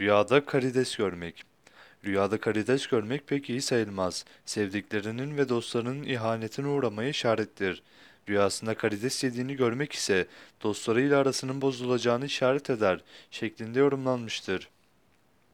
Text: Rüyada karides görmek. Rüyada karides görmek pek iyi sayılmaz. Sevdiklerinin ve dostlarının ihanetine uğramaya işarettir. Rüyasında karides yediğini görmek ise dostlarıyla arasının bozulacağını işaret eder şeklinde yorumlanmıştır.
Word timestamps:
Rüyada 0.00 0.44
karides 0.44 0.96
görmek. 0.96 1.42
Rüyada 2.04 2.40
karides 2.40 2.86
görmek 2.86 3.26
pek 3.26 3.50
iyi 3.50 3.62
sayılmaz. 3.62 4.24
Sevdiklerinin 4.46 5.36
ve 5.36 5.48
dostlarının 5.48 6.02
ihanetine 6.02 6.66
uğramaya 6.66 7.08
işarettir. 7.08 7.82
Rüyasında 8.28 8.74
karides 8.74 9.24
yediğini 9.24 9.56
görmek 9.56 9.92
ise 9.92 10.26
dostlarıyla 10.62 11.20
arasının 11.20 11.62
bozulacağını 11.62 12.26
işaret 12.26 12.70
eder 12.70 13.00
şeklinde 13.30 13.78
yorumlanmıştır. 13.78 14.68